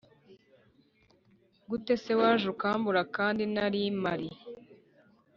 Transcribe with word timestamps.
gute 1.69 1.93
se 2.03 2.13
waje 2.19 2.45
ukambura 2.53 3.01
kandi 3.15 3.43
nari 3.53 3.81
mari? 4.03 4.29